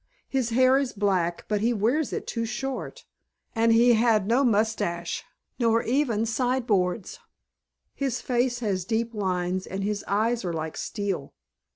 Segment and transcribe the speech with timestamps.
[0.27, 3.05] His hair is black but he wears it too short,
[3.53, 5.23] and he had no mustache,
[5.59, 7.19] nor even sideboards.
[7.93, 11.35] His face has deep lines and his eyes are like steel.